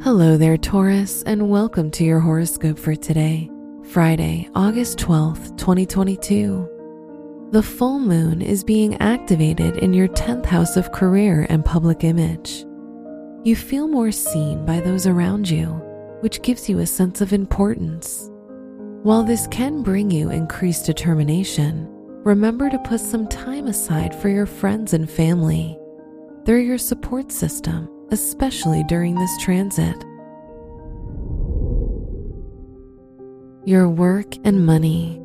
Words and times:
Hello 0.00 0.36
there, 0.36 0.56
Taurus, 0.56 1.24
and 1.24 1.50
welcome 1.50 1.90
to 1.90 2.04
your 2.04 2.20
horoscope 2.20 2.78
for 2.78 2.94
today, 2.94 3.50
Friday, 3.90 4.48
August 4.54 4.96
12th, 5.00 5.58
2022. 5.58 7.48
The 7.50 7.64
full 7.64 7.98
moon 7.98 8.40
is 8.40 8.62
being 8.62 8.94
activated 9.02 9.78
in 9.78 9.92
your 9.92 10.06
10th 10.06 10.46
house 10.46 10.76
of 10.76 10.92
career 10.92 11.48
and 11.50 11.64
public 11.64 12.04
image. 12.04 12.64
You 13.42 13.56
feel 13.56 13.88
more 13.88 14.12
seen 14.12 14.64
by 14.64 14.78
those 14.78 15.08
around 15.08 15.50
you, 15.50 15.66
which 16.20 16.42
gives 16.42 16.68
you 16.68 16.78
a 16.78 16.86
sense 16.86 17.20
of 17.20 17.32
importance. 17.32 18.30
While 19.02 19.24
this 19.24 19.48
can 19.48 19.82
bring 19.82 20.12
you 20.12 20.30
increased 20.30 20.86
determination, 20.86 21.88
remember 22.22 22.70
to 22.70 22.78
put 22.78 23.00
some 23.00 23.26
time 23.26 23.66
aside 23.66 24.14
for 24.14 24.28
your 24.28 24.46
friends 24.46 24.94
and 24.94 25.10
family. 25.10 25.76
They're 26.44 26.60
your 26.60 26.78
support 26.78 27.32
system, 27.32 27.90
especially 28.10 28.84
during 28.84 29.14
this 29.14 29.38
transit. 29.38 29.96
Your 33.64 33.88
work 33.88 34.34
and 34.44 34.64
money. 34.64 35.20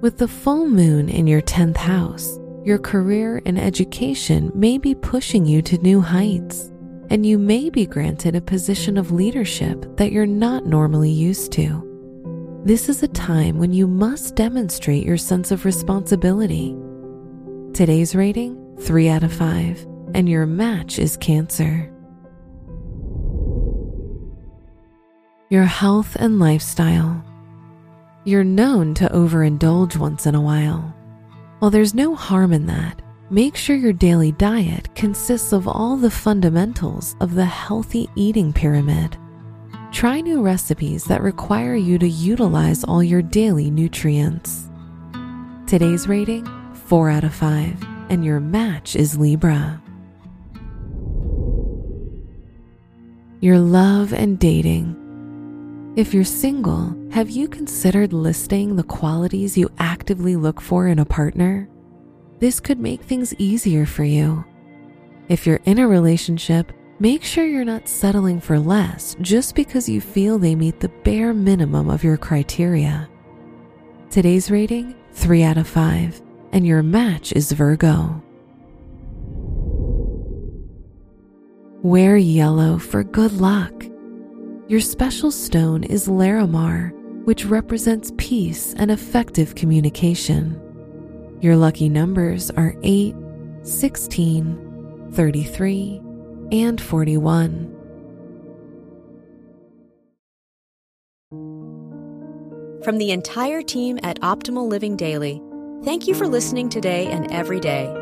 With 0.00 0.18
the 0.18 0.28
full 0.28 0.66
moon 0.66 1.08
in 1.08 1.26
your 1.26 1.42
10th 1.42 1.76
house, 1.76 2.38
your 2.64 2.78
career 2.78 3.42
and 3.44 3.58
education 3.58 4.50
may 4.54 4.78
be 4.78 4.94
pushing 4.94 5.44
you 5.44 5.62
to 5.62 5.78
new 5.78 6.00
heights, 6.00 6.72
and 7.10 7.26
you 7.26 7.36
may 7.38 7.68
be 7.68 7.86
granted 7.86 8.34
a 8.34 8.40
position 8.40 8.96
of 8.96 9.12
leadership 9.12 9.96
that 9.96 10.12
you're 10.12 10.26
not 10.26 10.64
normally 10.64 11.10
used 11.10 11.52
to. 11.52 11.88
This 12.64 12.88
is 12.88 13.02
a 13.02 13.08
time 13.08 13.58
when 13.58 13.72
you 13.72 13.86
must 13.86 14.36
demonstrate 14.36 15.04
your 15.04 15.18
sense 15.18 15.50
of 15.50 15.64
responsibility. 15.64 16.76
Today's 17.74 18.14
rating 18.14 18.56
3 18.80 19.08
out 19.08 19.24
of 19.24 19.32
5, 19.32 19.86
and 20.14 20.28
your 20.28 20.46
match 20.46 20.98
is 20.98 21.16
Cancer. 21.16 21.92
Your 25.50 25.64
health 25.64 26.16
and 26.16 26.38
lifestyle. 26.38 27.24
You're 28.24 28.44
known 28.44 28.94
to 28.94 29.08
overindulge 29.08 29.96
once 29.96 30.26
in 30.26 30.34
a 30.34 30.40
while. 30.40 30.94
While 31.58 31.70
there's 31.70 31.94
no 31.94 32.14
harm 32.14 32.52
in 32.52 32.66
that, 32.66 33.02
make 33.30 33.56
sure 33.56 33.76
your 33.76 33.92
daily 33.92 34.32
diet 34.32 34.94
consists 34.94 35.52
of 35.52 35.66
all 35.66 35.96
the 35.96 36.10
fundamentals 36.10 37.16
of 37.20 37.34
the 37.34 37.44
healthy 37.44 38.08
eating 38.14 38.52
pyramid. 38.52 39.16
Try 39.90 40.20
new 40.20 40.40
recipes 40.40 41.04
that 41.04 41.20
require 41.20 41.74
you 41.74 41.98
to 41.98 42.08
utilize 42.08 42.84
all 42.84 43.02
your 43.02 43.22
daily 43.22 43.70
nutrients. 43.70 44.70
Today's 45.66 46.06
rating 46.06 46.46
4 46.86 47.10
out 47.10 47.24
of 47.24 47.34
5, 47.34 47.82
and 48.08 48.24
your 48.24 48.40
match 48.40 48.96
is 48.96 49.18
Libra. 49.18 49.81
Your 53.42 53.58
love 53.58 54.14
and 54.14 54.38
dating. 54.38 55.92
If 55.96 56.14
you're 56.14 56.24
single, 56.24 56.96
have 57.10 57.28
you 57.28 57.46
considered 57.46 58.14
listing 58.14 58.76
the 58.76 58.82
qualities 58.84 59.58
you 59.58 59.68
actively 59.78 60.36
look 60.36 60.62
for 60.62 60.86
in 60.86 60.98
a 60.98 61.04
partner? 61.04 61.68
This 62.38 62.58
could 62.58 62.78
make 62.78 63.02
things 63.02 63.34
easier 63.34 63.84
for 63.84 64.04
you. 64.04 64.44
If 65.28 65.46
you're 65.46 65.60
in 65.66 65.78
a 65.78 65.86
relationship, 65.86 66.72
Make 67.02 67.24
sure 67.24 67.44
you're 67.44 67.64
not 67.64 67.88
settling 67.88 68.40
for 68.40 68.60
less 68.60 69.16
just 69.20 69.56
because 69.56 69.88
you 69.88 70.00
feel 70.00 70.38
they 70.38 70.54
meet 70.54 70.78
the 70.78 70.88
bare 70.88 71.34
minimum 71.34 71.90
of 71.90 72.04
your 72.04 72.16
criteria. 72.16 73.08
Today's 74.08 74.52
rating 74.52 74.94
3 75.10 75.42
out 75.42 75.56
of 75.56 75.66
5, 75.66 76.22
and 76.52 76.64
your 76.64 76.80
match 76.80 77.32
is 77.32 77.50
Virgo. 77.50 78.22
Wear 81.82 82.16
yellow 82.16 82.78
for 82.78 83.02
good 83.02 83.32
luck. 83.40 83.72
Your 84.68 84.78
special 84.78 85.32
stone 85.32 85.82
is 85.82 86.06
Larimar, 86.06 86.92
which 87.24 87.44
represents 87.44 88.12
peace 88.18 88.72
and 88.74 88.88
effective 88.88 89.56
communication. 89.56 90.60
Your 91.40 91.56
lucky 91.56 91.88
numbers 91.88 92.52
are 92.52 92.76
8, 92.84 93.16
16, 93.64 95.10
33, 95.12 96.00
and 96.52 96.80
41. 96.80 97.68
From 102.84 102.98
the 102.98 103.10
entire 103.10 103.60
team 103.60 103.98
at 104.04 104.20
Optimal 104.20 104.68
Living 104.68 104.96
Daily, 104.96 105.42
thank 105.82 106.06
you 106.06 106.14
for 106.14 106.28
listening 106.28 106.68
today 106.68 107.08
and 107.08 107.28
every 107.32 107.58
day. 107.58 108.01